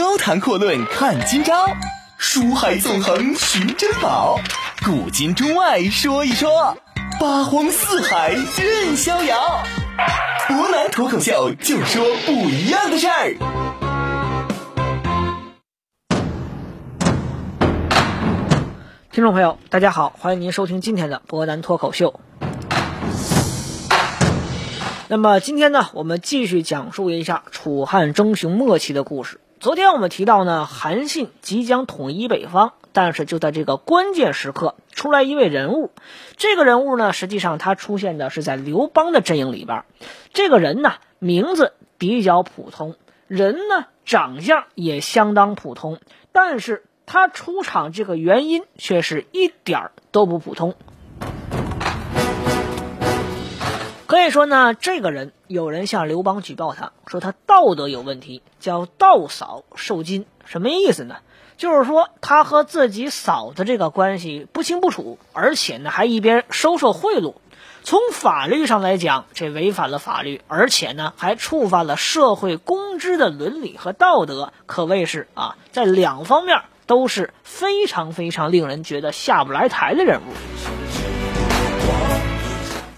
[0.00, 1.66] 高谈阔论看今朝，
[2.16, 4.40] 书海纵横寻珍宝，
[4.82, 6.74] 古今中外说一说，
[7.20, 9.62] 八荒四海任逍遥。
[10.48, 13.34] 湖南脱口秀就说不一样的事儿。
[19.12, 22.18] 听众朋友，大家好，欢迎您收听今天的博南脱口秀。
[25.08, 29.40] 那么今天呢，我们继续讲述一下楚汉争雄末期的故事。
[29.60, 35.90] 昨天我们提到呢，韩信即将统一北方，但是就在这个关键时刻，出来一位人物。
[36.38, 39.84] 这个人物呢，实际上他出现的是在刘邦的阵营里边。
[40.32, 42.96] 这个人呢，名字比较普通，
[43.28, 46.00] 人呢长相也相当普通，
[46.32, 50.74] 但是他出场这个原因却是一点儿都不普通。
[54.20, 60.26] 所以说呢，这个人有人向刘邦举报他，说他道德有问题，叫道嫂受金。
[60.44, 61.16] 什么意思呢？
[61.56, 67.36] 就是说他和自己嫂子这个关系不清不楚，而且呢还一边收受贿赂。
[67.82, 80.79] 从法律上来讲，这违反了法律，而且呢还触犯了社会公知的伦理和道德，可谓是啊，在两方面都是非常非常令人觉得下不来台的人物。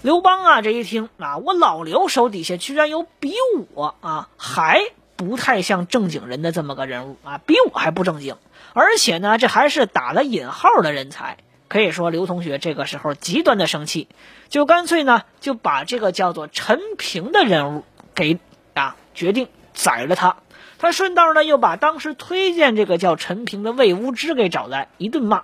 [0.03, 3.33] 刘邦啊，这一听啊，我老刘手底下居然有比
[3.73, 4.81] 我啊还
[5.15, 8.35] 不太像正经人的这么个人物啊，比我还不正经，
[8.73, 11.37] 而且呢，这还是打了引号的人才。
[11.69, 14.09] 可以说，刘同学这个时候极端的生气，
[14.49, 18.39] 就干脆呢就把这个叫做陈平的人物给
[18.73, 20.35] 啊决定宰了他。
[20.79, 25.43] 他顺道呢又把当时推荐这个叫陈平的魏无知给找来一顿骂。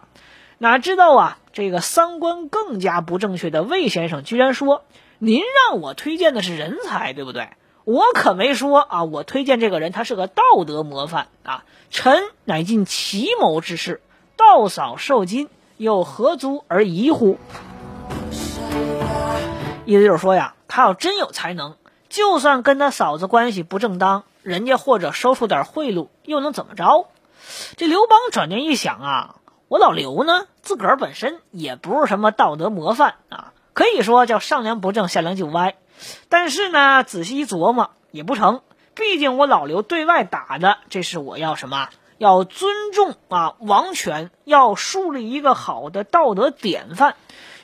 [0.62, 4.84] 哪知道啊，这个三观更加不正确的魏先生居然说
[5.18, 7.52] ：“您让我推荐的是人才，对不对？
[7.86, 11.64] 我可没说啊，我推荐这个人他是个道德模范啊。
[11.90, 14.02] 臣乃尽奇谋之事，
[14.36, 17.38] 道嫂受金，又何足而疑乎？”
[19.86, 21.78] 意思就是说呀，他要真有才能，
[22.10, 27.08] 就算跟他嫂子关系不正当，人家或者收受点贿赂，又能怎么着？
[27.78, 29.36] 这刘邦转念一想啊。
[29.70, 35.76] 我老刘呢，自个儿本身也不是什么道德模范啊，可以说叫上梁不正下梁就歪。
[36.28, 38.62] 但是呢，仔细一琢磨也不成，
[38.96, 41.90] 毕竟我老刘对外打的，这是我要什么？
[42.18, 47.14] 要尊重啊王权，要树立一个好的道德典范。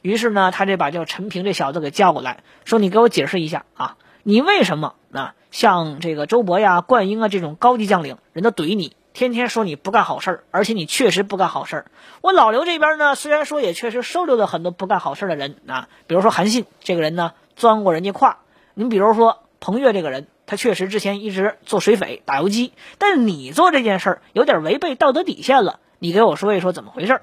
[0.04, 11.86] 于是呢，他这把叫陈平这小子给叫过来，说：“你给我解释一下啊，你为什么啊像这个周勃呀、灌婴啊这种高级将领，人都怼你？”天天说你不干好事儿，而且你确实不干好事儿。
[12.20, 18.40] 我老刘这边呢，虽然说也确实收留了很多不干好事儿的人啊，比如说韩信这个人呢，钻过人家胯。
[18.74, 25.80] 你比如说彭越这个人，他确实之前一直做水匪、打游击，但是你做这件事儿有点违背道德底线了。
[26.00, 27.22] 你给我说一说怎么回事儿？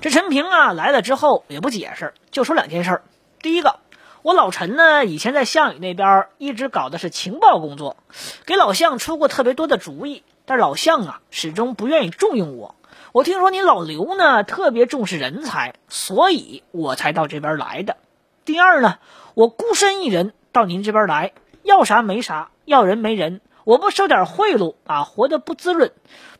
[0.00, 3.02] 这陈平啊来了之后也不解释，就说两件事儿。
[3.40, 3.78] 第一个。
[4.24, 7.98] 我老陈呢，以前在项羽那边一直搞的是情报工作，
[8.46, 12.74] 给老项出过特别多的主意，但老项啊始终不愿意重用我。
[13.12, 17.98] 我听说你老刘呢特别重视人才，所以我才到这边来的。
[18.46, 18.96] 第二呢，
[19.34, 21.32] 我孤身一人到您这边来，
[21.62, 25.92] 要啥没啥，要人没人，我不收点贿赂啊，活得不滋润。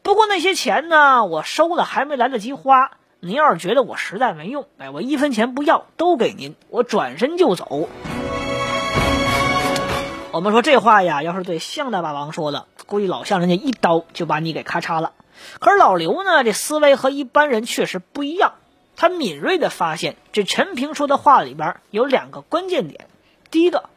[0.02, 2.92] 不过那些钱呢，我收了还没来得及花。
[3.24, 7.88] 您要是觉得我实在没用，哎，我一分钱不要，都给您，我转身就走。
[10.30, 15.12] 我们说这话呀，要是对向大霸王说的，估计老项人家一刀就把你给咔嚓了。
[15.58, 18.56] 可是老刘呢，这思维和一般人确实不一样，
[18.94, 23.08] 他敏锐的发现这陈平说的话里边有两个关键点。
[23.50, 23.88] 第一个，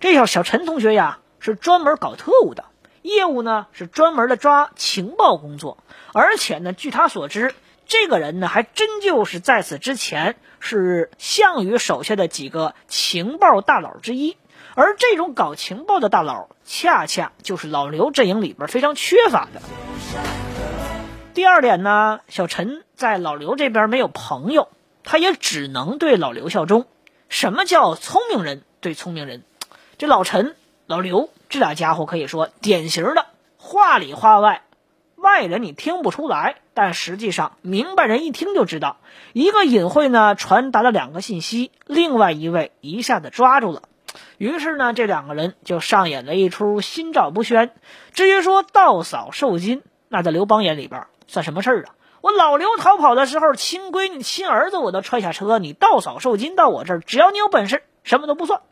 [0.00, 2.64] 这小小陈同学呀，是专门搞特务的，
[3.02, 5.76] 业务呢是专门的抓情报工作，
[6.14, 7.54] 而且呢，据他所知。
[7.90, 14.36] 这个人呢，还真就是在此之前是项羽手下的几个情报大佬之一，
[14.76, 19.60] 而这种搞情报的大佬，恰恰就是老刘阵营里边非常缺乏的。
[21.34, 24.68] 第二点呢，小陈在老刘这边没有朋友，
[25.02, 26.86] 他也只能对老刘效忠。
[27.28, 29.42] 什么叫聪明人对聪明人？
[29.98, 30.54] 这老陈、
[30.86, 33.26] 老刘这俩家伙可以说典型的
[33.56, 34.62] 话里话外。
[35.16, 38.96] 外人你听不出来，但实际上明白人一听就知道，
[39.34, 43.82] 一个隐晦呢传达了两个信息，另外一位一下子抓住了，
[44.38, 47.70] 于是呢这两个人就上演了一出心照不宣。
[48.14, 51.92] 至于说盗嫂受金，那在刘邦眼里边算什么事儿啊？
[52.22, 58.62] 我老刘逃跑的时候，亲闺女、亲儿子我都踹下车，你盗嫂受金到我这儿，只要你有本事，什么都不算。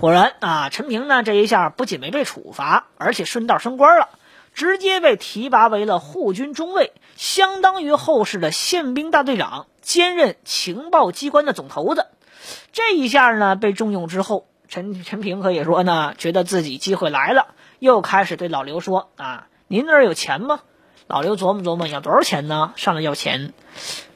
[0.00, 4.10] 果然啊，陈平呢这一下不仅没被处罚，而且顺道升官了，
[4.58, 12.08] 直接被提拔为了护军中尉，相当于后世的宪兵大队长，兼任情报机关的总头子。
[12.72, 20.58] 这一下呢被重用之后，陈陈平可以说呢，觉得自己机会来了，又开始对老刘说啊：“您那儿有钱吗？”
[21.06, 22.72] 老刘琢磨琢磨，要多少钱呢？
[22.74, 23.52] 上来要钱，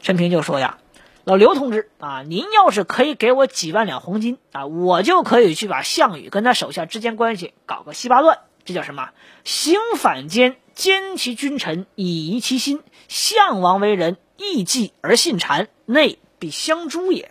[0.01, 0.79] 陈平就说呀。
[1.23, 8.41] 老刘同志啊，您要是可以给我几万两黄金啊，我就可以去把项羽跟他手下之间关系搞个稀巴乱。
[8.65, 9.11] 这叫什么？
[9.45, 12.81] 行反间，奸其君臣，以夷其心。
[13.09, 17.31] 项王为人，易计而信谗，内必相诛也。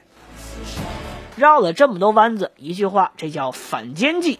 [1.37, 4.39] 绕了这么多弯子，一句话，这叫反间计。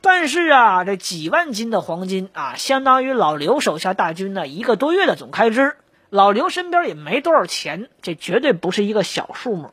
[0.00, 5.76] 但是啊，这几万斤的黄金啊，相当于老刘手下大军呢一个多月的总开支。
[6.10, 9.72] 老刘身边也没多少钱，这绝对不是一个小数目。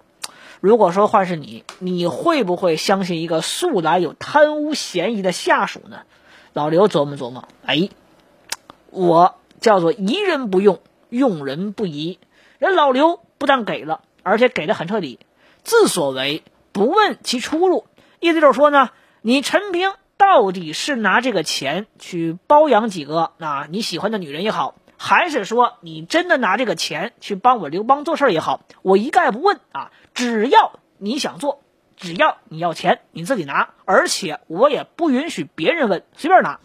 [0.62, 6.02] 如果说换是你，你会不会相信一个素来有贪污嫌疑的下属呢？
[6.54, 7.90] 老刘琢磨琢磨，哎，
[8.90, 12.20] 我叫做疑人不用，用人不疑。
[12.58, 15.20] 人老刘不但给了，而且给的很彻底，
[15.64, 17.86] 自所为不问其出路。
[18.20, 18.90] 意思就是说呢，
[19.22, 24.76] 你陈平到底是拿这个钱去包养几个啊你喜欢的女人也好。
[25.02, 29.92] 还是说你真的拿这个钱去帮我刘邦做事也好，我一概不问啊！
[30.14, 31.62] 只要你想做，
[31.96, 36.60] 只要你要钱，你自己拿，而且我也不允许别人问，随便拿。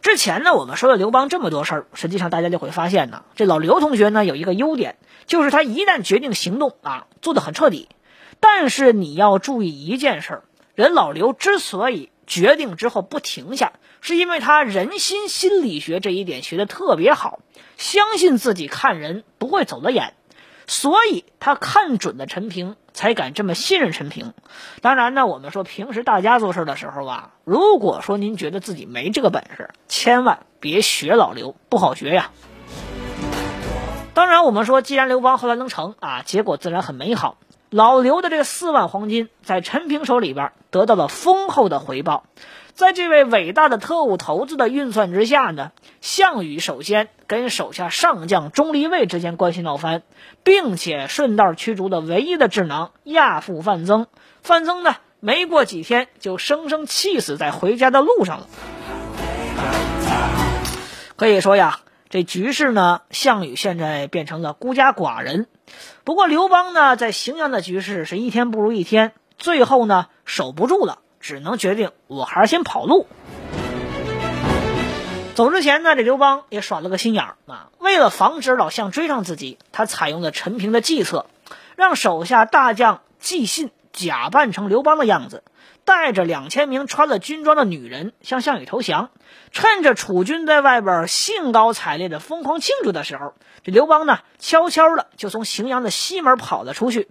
[0.00, 4.96] 之前呢，我们说了刘邦这么多事儿，实际上大家就会发现呢，这老刘同学呢有一个优点，
[5.26, 7.88] 就是他一旦决定行动啊，做的很彻底。
[8.40, 10.42] 但是你要注意一件事儿，
[10.74, 13.72] 人老刘之所以决定之后不停下。
[14.02, 17.38] 是因为他人心心理学这一点学的特别好，
[17.78, 20.14] 相信自己看人不会走了眼，
[20.66, 24.34] 所以他看准了陈平，才敢这么信任陈平。
[24.80, 32.32] 当然呢，我们说平时大家做事的时候啊，如果说您觉得自己没这个本事，千万别学老刘，不好学呀。
[34.14, 37.38] 当然，我们说既然刘邦后来能成啊，结果自然很美好。
[37.70, 42.24] 老刘的这四万黄金在陈平手里边得到了丰厚的回报。
[42.74, 50.02] 在这位伟大的特务头子的运算之下呢，项羽首先跟手下上将钟离昧之间关系闹翻，
[50.42, 54.06] 并且顺道驱逐了唯一的智囊亚父范增。
[54.42, 58.46] 范增呢，没过几天就生生气死在回家的路上了。
[61.16, 65.46] 可以说呀，这局势呢，项羽现在变成了孤家寡人。
[66.04, 70.98] 不过刘邦呢，在荥阳的局势是一天不如一天，最后呢，守不住了。
[71.22, 73.06] 只能决定，我还是先跑路。
[75.34, 77.70] 走之前呢，这刘邦也耍了个心眼儿啊。
[77.78, 81.24] 为了防止老项追上自己，他采用了陈平的计策，
[81.76, 85.42] 让手下大将纪信假扮成刘邦的样子，
[85.86, 89.08] 带着两千名穿了军装的女人向项羽投降。
[89.52, 93.32] 趁着楚军在外边兴高采烈的疯狂庆祝的时候，
[93.62, 97.08] 这刘邦呢，悄悄的就从荥阳的西门跑了出去。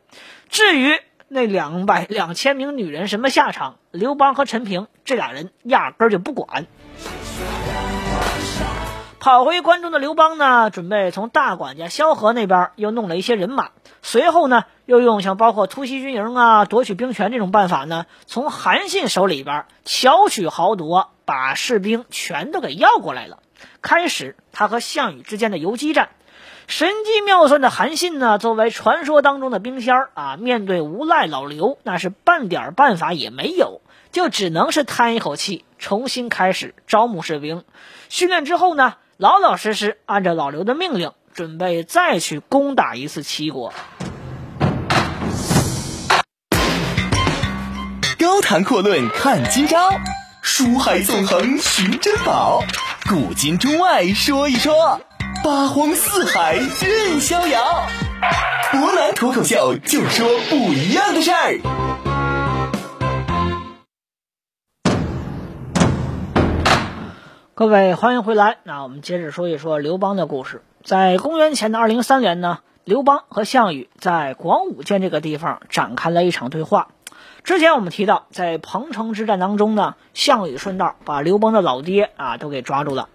[0.50, 1.00] 至于，
[1.33, 3.78] 那两百两千名女人什么下场？
[3.92, 6.66] 刘邦和陈平这俩人压根儿就不管。
[9.18, 13.69] 跑回关中的刘邦呢，准备从大管家萧何那边又弄了一些人马，
[14.01, 23.39] 随后呢，又用像包括突袭军营啊、夺取兵权这种办法呢，从韩信手里边巧取豪夺，把士兵全都给要过来了，
[23.82, 26.10] 开始他和项羽之间的游击战。
[26.72, 33.82] 神机妙算的韩信呢，作为传说当中的兵仙儿啊，面对无赖老刘，那是半点办法也没有，
[34.13, 37.66] 就只能是叹一口气，重新开始招募士兵。
[38.08, 43.74] 训练之后呢，老老实实按照老刘的命令，准备再去攻打一次齐国。
[48.18, 49.90] 高谈阔论看今朝，
[50.42, 52.63] 书海纵横寻珍宝，
[53.10, 55.01] 古今中外说一说。
[55.43, 57.88] 八荒四海任逍遥，
[58.71, 61.60] 湖南脱口秀就说不一样的事儿。
[67.55, 70.62] 各位欢迎回来，那我们接着说一说刘邦的故事。
[70.83, 76.89] 在公元前的二零三年呢，刘邦和项羽在广武涧这个地方展开了一场对话。
[77.43, 83.10] 之前我们提到，在彭城之战当中呢，项羽顺道把刘邦的老爹啊都给抓住了。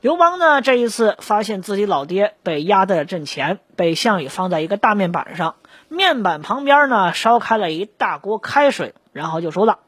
[0.00, 5.56] 刘邦呢，这一次发现自己老爹被压在了阵前，被项羽放在一个大面板上，
[5.88, 9.80] 面板旁边呢烧开了一大锅开水，然后就说了：“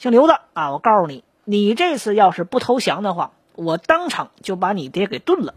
[0.00, 5.54] 姓刘的啊，我告诉你，你这次要是不投降的话，我当场就把你爹给炖了。”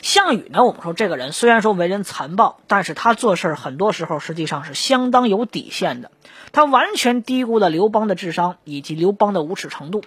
[0.00, 6.12] 项羽呢，我们说这个人虽然说为人残暴，但是他做事很多时候实际上是相当有底线的。
[6.52, 10.04] 他完全低估了刘邦的智商以及刘邦的无耻程度。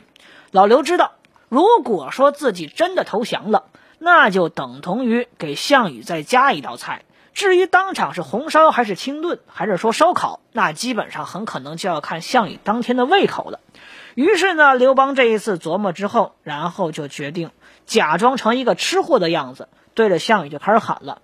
[0.52, 1.12] 老刘知道，
[1.50, 3.66] 如果说自己真的投降了，
[3.98, 7.04] 那就等同于给项羽再加一道菜。
[7.34, 13.60] 至于当场是红烧还是清炖，还是说烧烤，那基本上很可能就要看项羽当天的胃口了。
[14.16, 17.52] 于是呢，刘邦这一次琢磨之后，然后就决定
[17.86, 21.22] 假装成一个吃货的样子，对着项羽就开始喊了：“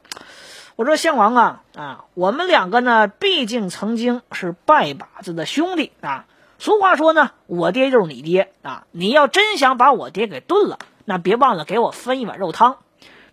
[0.77, 6.25] 我说项王啊啊，我们两个呢，毕竟曾经是拜把子的兄弟啊。
[6.57, 8.85] 俗话说呢，我爹就是你爹啊。
[8.91, 12.77] 你要真想把我爹给炖了，那别忘了给我分一碗肉汤。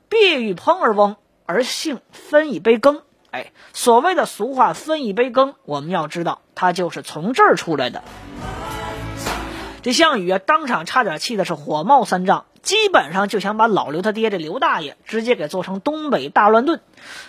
[0.08, 3.02] 必欲烹而翁，而幸分一杯羹。
[3.30, 8.02] 哎，所谓的俗话分一杯羹，我们要知道，它就是从这儿出来的。”
[9.82, 16.80] 这项羽啊，当场差点气的是火冒三丈，基本上就想把老刘他爹这刘大爷直接给做成东北大乱炖。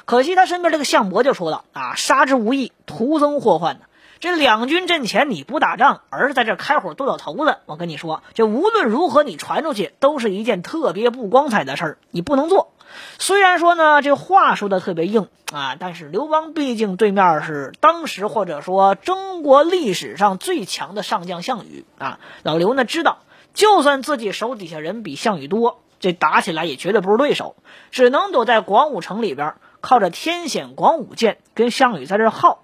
[0.06, 3.86] 可惜他身边这个项伯就说了啊，杀之无益，徒增祸患呢。
[4.24, 12.72] 这两军阵前你不打仗，而是在这开火炖老头子，我跟你说，这无论如何你传出去，都是一件特别不光彩的事儿，你不能做。
[13.20, 22.22] 虽然说呢，这话说的特别硬啊，但是刘邦毕竟对面是当时或者说中国历史上最强的上将项羽啊。
[22.44, 23.18] 老刘呢知道，
[23.54, 27.58] 就算自己手底下人比项羽多，这打起来也绝对不是对手，
[27.92, 32.63] 只能躲在广武城里边，靠着天险广武剑跟项羽在这耗。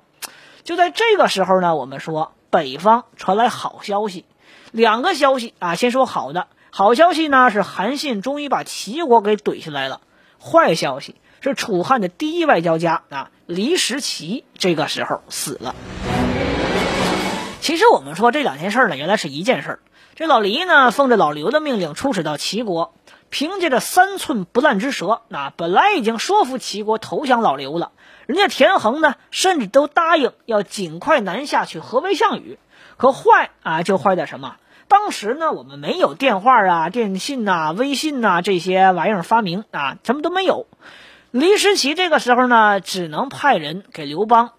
[0.64, 4.26] 就在这个时候呢，我们说北方传来好消息，
[4.72, 10.02] 两个消息啊，先说好的，好消息呢是韩信终于把齐国给怼下来了。
[10.40, 15.76] 坏消息是，楚汉的第一外交家啊，黎石奇这个时候死了。
[17.62, 19.80] 其实我们说这两件事呢，原来是一件事。
[20.16, 22.94] 这老黎呢，奉着老刘的命令出使到齐国，
[23.30, 27.92] 凭借着三寸不烂之舌，那本来已经说服齐国投降老刘了。
[28.26, 32.60] 人家田横呢，甚至都答应要尽快南下去合围项羽。
[32.98, 34.56] 可坏啊，就坏在什么？
[34.88, 40.68] 当时呢，我们没有电话啊、电信呐、微信呐这些玩意儿发明啊，什么都没有。
[41.32, 44.54] 黎石奇这个时候呢，只能派人给刘邦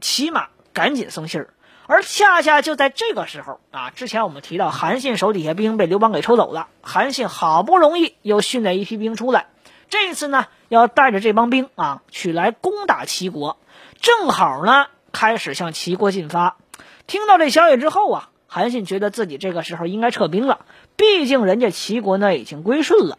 [0.00, 1.54] 骑马赶紧送信儿。
[1.92, 9.48] 而恰恰就在这个时候啊，之前我们提到韩信手底下兵被刘邦给抽走了，韩信好不容易又训练一批兵出来，
[9.90, 13.58] 这次呢要带着这帮兵啊去来攻打齐国，
[14.00, 16.56] 正好呢开始向齐国进发。
[17.06, 18.28] 听到这消息之后啊。
[18.54, 23.16] 韩信觉得自己这个时候应该撤兵了，毕竟人家齐国呢已经归顺了。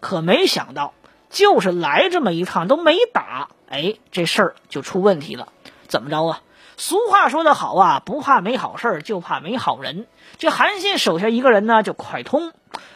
[0.00, 0.94] 可没想到，
[1.28, 5.48] 就是来这么一趟都没打，哎，这事儿就出问题了。
[5.88, 6.40] 怎么着啊？
[6.82, 10.08] 俗话说得好啊，不怕没好事就怕没好人。
[10.38, 12.52] 这韩信手下一个人呢，叫蒯通。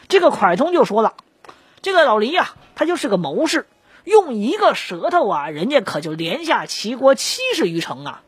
[0.09, 1.13] 这个蒯通就说了
[1.81, 3.65] ：“这个老黎呀，他就是个谋士，
[4.03, 8.23] 用一个舌头啊，人家可就连下齐国七十余城啊。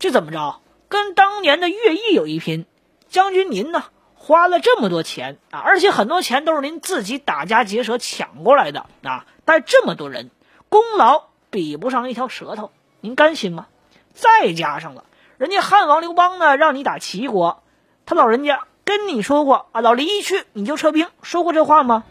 [0.00, 0.58] 这怎么着？
[0.88, 2.66] 跟当年的乐毅有一拼。”
[3.08, 3.84] 将军您呢，
[4.16, 10.32] 花了这么多钱啊，而且很多钱都是您自己打家劫舍抢过来的啊，带这么多人，
[10.68, 13.68] 功劳比不上一条舌头，您甘心吗？
[14.18, 15.04] 再加上了，
[15.36, 17.62] 人家汉王刘邦呢，让你打齐国，
[18.04, 22.02] 他老人家跟你说过啊，老黎一去你就撤兵，说过这话吗？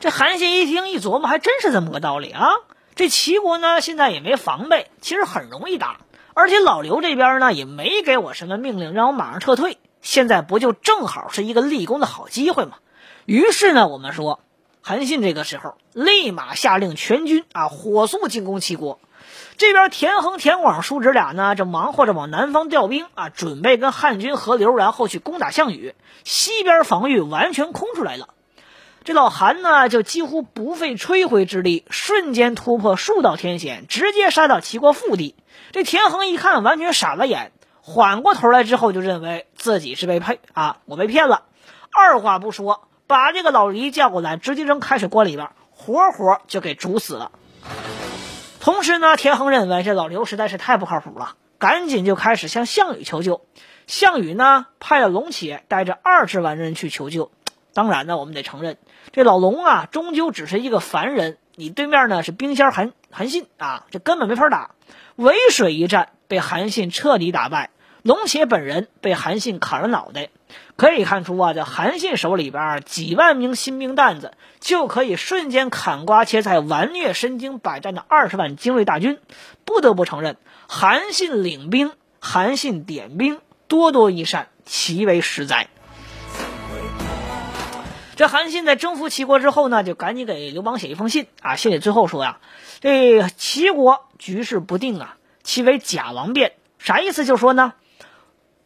[0.00, 2.50] 这韩信一听一琢磨，还真是这么个道理啊。
[2.94, 5.96] 这齐国呢，现在也没防备，其实很容易打。
[6.34, 9.78] 而且老刘这边呢也没给我什么命令，让我马上撤退。
[10.02, 12.76] 现在不就正好是一个立功的好机会吗？
[13.24, 14.40] 于是呢，我们说，
[14.82, 19.00] 韩信这个时候立马下令全军啊火速进攻齐国。
[19.56, 25.94] 这边田横、田广叔侄俩呢正忙活着往南方调兵啊，准备跟汉军合流，然后去攻打项羽。
[26.24, 28.28] 西边防御完全空出来了。
[29.04, 35.34] 这老韩呢就几乎不费吹灰之力，瞬间突破数道天险，直接杀到齐国腹地。
[35.72, 41.42] 这田横一看，完全傻了眼，缓过头来之后，就认为自己是被骗啊，我被骗了。
[41.92, 47.30] 二话不说，把这个老黎叫过来，直接扔开水锅里边，活活就给煮死了。
[48.64, 53.44] 同时呢，田横认为这老刘实在是太不靠谱了，赶紧就开始向项羽求救。
[53.86, 57.30] 项羽呢，派了龙且带着二十万人去求救。
[57.74, 58.78] 当然呢，我们得承认，
[59.12, 61.36] 这老龙啊，终究只是一个凡人。
[61.56, 64.70] 你对面呢是兵仙韩韩信啊，这根本没法打。
[65.18, 67.68] 淝水一战被韩信彻底打败，
[68.04, 70.28] 龙且本人被韩信砍了脑袋。
[70.76, 79.18] 可以看出啊，在韩信手里边几万名新兵蛋子就可以瞬间砍瓜切菜，完虐身经百战的二十万精锐大军。
[79.64, 80.36] 不得不承认，
[80.68, 85.68] 韩信领兵，韩信点兵，多多益善，其为实哉。
[88.16, 91.56] 这韩信在征服齐国之后呢，就赶紧给刘邦写一封信啊。
[91.56, 92.38] 信里最后说呀
[92.82, 97.24] ：“这齐国局势不定啊，其为假王变。”啥意思？
[97.24, 97.72] 就说呢，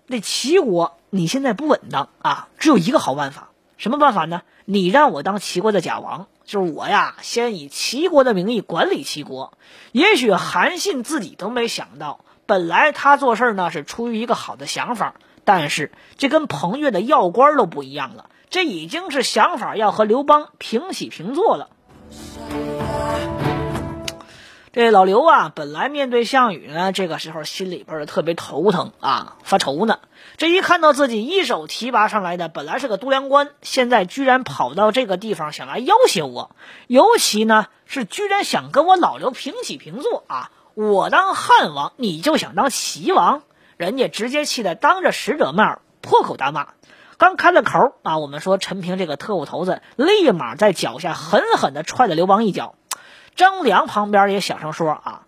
[0.08, 4.42] 那齐国你现在不稳当啊，只有一个好办法，什么办法呢？
[4.64, 9.52] 你让我当齐国的假王，就是我呀，先以齐国的名义管理齐国。
[9.92, 18.30] 也许韩信自己都没想到，本来他做事呢是出于一个好的想法，但是这跟彭越的要官都不一样了。
[18.50, 21.68] 这已经是想法要和刘邦平起平坐了。
[24.70, 29.98] 这老刘啊，本来面对项羽呢，这个时候心里边特别头疼啊，发愁呢。
[30.36, 36.54] 这一看到自己一手提拔上来的，本来是个都梁官，现在居然跑到这个地方想来要挟我，
[36.86, 40.50] 尤其呢是居然想跟我老刘平起平坐啊！
[40.74, 43.42] 我当汉王，你就想当齐王？
[43.78, 46.68] 人家直接气得当着使者面破口大骂。
[47.16, 52.74] 刚开了口啊，我们说陈平这个特务头子立马在脚下狠狠地踹了刘邦一脚。
[53.38, 55.22] 张良旁边也小声说啊：“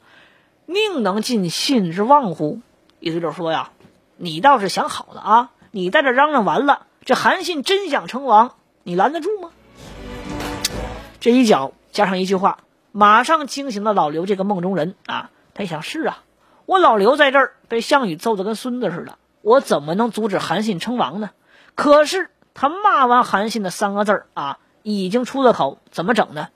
[0.67, 2.59] 宁能尽信之望乎？”
[2.99, 3.71] 意思就是说呀，
[4.17, 5.51] 你倒是想好了啊！
[5.71, 9.51] 你在这嚷嚷完了，这韩信真想称王，你拦得住吗？
[11.21, 12.59] 这一脚加上一句话，
[12.91, 15.31] 马上惊醒了老刘这个梦中人啊！
[15.55, 16.25] 他一想是啊，
[16.67, 21.31] 我老刘在这儿被项羽揍得跟孙子似的，我怎么能阻止韩信称王呢？
[21.77, 26.49] 可是他骂完韩信的三个字儿啊，已经出了口，怎么整呢？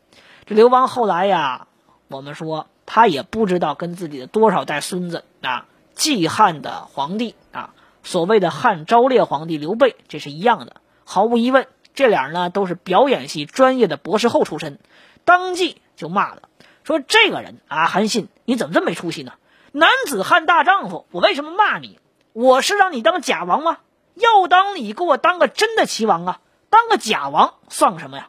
[0.47, 1.69] 这刘邦后来呀，
[2.09, 7.71] 我们说他也不知道跟自己的多少代孙子啊，继汉的皇帝啊，
[8.03, 10.83] 所谓的汉昭烈皇帝刘备，这是一样的。
[11.07, 14.79] 毫无疑问，这俩人呢都是表演系专业的博士后出身，
[15.25, 16.43] 当即就骂了，
[16.83, 19.33] 说这个人啊，韩信，你怎么这么没出息呢？
[19.73, 21.99] 男子汉大丈夫，我为什么骂你？
[22.35, 23.79] 我是让你当假王吗？
[24.15, 28.29] 要当你给我当个真的齐王啊，当个假王算个什么呀？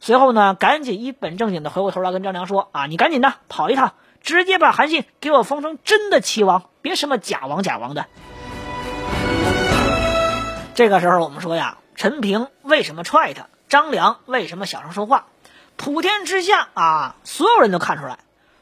[0.00, 8.06] 随后呢，赶紧一本正经的回过头来跟张良说啊，你赶紧的跑一趟，直接把韩信给我封成真的齐王，别什么假王假王的。
[10.74, 13.48] 这个时候我们说呀，陈平为什么踹他？
[13.68, 15.26] 张良为什么小声说话？
[15.76, 18.18] 普天之下啊，所有人都看出来，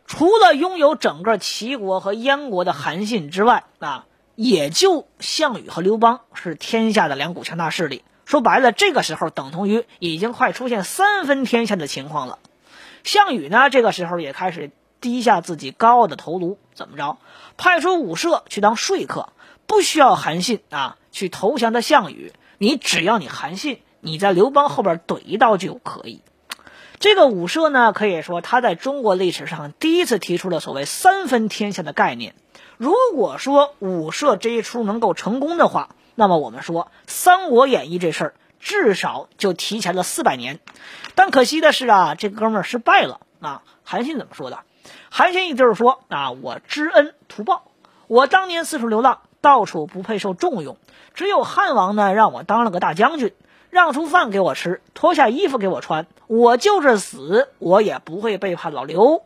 [0.07, 4.07] 除了拥有整个齐国和燕国的韩信之外啊。
[4.37, 8.03] 也就项羽和刘邦是天下的两股强大势力。
[8.25, 12.39] 说白了，这个时候等同于已经快出现三分天下的情况了。
[13.03, 17.19] 项羽呢，这个时候也开始低下自己高傲的头颅，怎么着？
[17.57, 19.29] 派出武社去当说客，
[19.67, 26.23] 不需要韩信啊去投降的项羽，你只要你韩信，你在刘邦后边怼一刀就可以。
[26.99, 32.35] 这个武社呢，可以说他在中国历史上第一次提出了所谓三分天下的概念。
[32.79, 40.61] 如果说武社这一出能够成功的话，那么我们说《三国演义》这事儿至少就提前了四百年。
[41.17, 43.63] 但可惜的是啊，这哥们儿失败了啊！
[43.85, 44.61] 韩信怎么说的？
[45.11, 47.65] 韩信意就是说啊，我知恩图报，
[48.07, 50.77] 我当年四处流浪，到处不配受重用，
[51.15, 53.33] 只有汉王呢让我当了个大将军，
[53.71, 59.23] 让出饭给我吃，脱下衣服给我穿，我就是死，我也不会背叛老刘。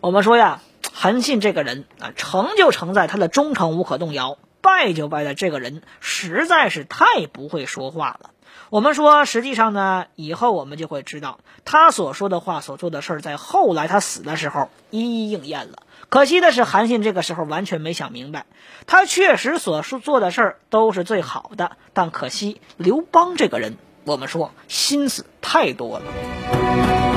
[0.00, 0.60] 我们说呀。
[0.94, 8.30] 韩信这个人啊，成就成在他的忠诚无可动摇，败就败在这个人实在是太不会说话了。
[8.70, 15.82] 我们说，实际上呢，以后我们就会知道，他所说的话、所做的事儿，在后来他死的时候一一应验了。
[16.08, 18.46] 可惜的是，韩信这个时候完全没想明白，
[18.86, 27.11] 他确实所说做的事儿都是最好的，但可惜刘邦这个人，我们说心思太多了。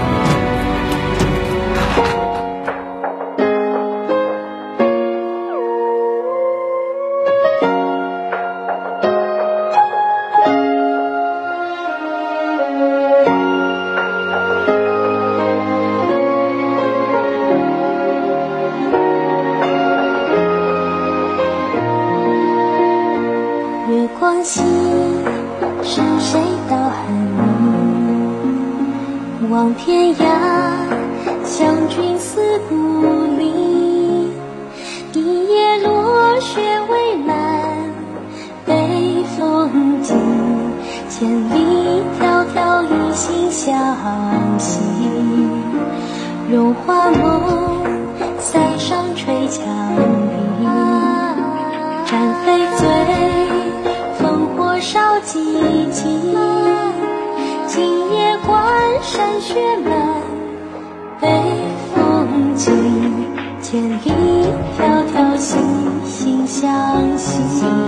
[29.49, 30.25] 望天涯，
[31.43, 34.31] 相君思故里。
[35.13, 37.35] 一夜落雪未满，
[38.65, 40.13] 北风急。
[41.09, 43.75] 千里迢迢，一心相
[44.57, 44.79] 惜。
[46.51, 47.83] 绒花梦，
[48.39, 49.61] 塞上吹角。
[59.55, 60.21] 雪满
[61.21, 61.29] 北
[61.93, 62.73] 风紧，
[63.61, 64.11] 千里
[64.77, 65.63] 迢迢心
[66.03, 67.84] 心相惜。